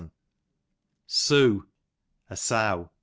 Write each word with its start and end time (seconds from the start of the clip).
Soo, 1.05 1.67
a 2.27 2.35
sow. 2.35 2.89